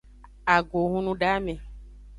Ago 0.55 0.79
hunudame. 0.91 1.53